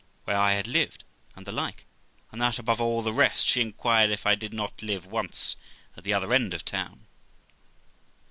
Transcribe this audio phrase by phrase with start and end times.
[0.23, 1.03] where I had lived?
[1.35, 1.85] and the like;
[2.31, 5.55] and that, above all the rest, she inquired if I did not live once
[5.95, 7.05] at the other end of the town.